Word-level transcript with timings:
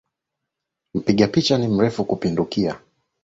Mpiga 0.93 1.27
picha 1.27 1.57
ni 1.57 1.67
mrefu 1.67 2.05
kupindukia 2.05 2.79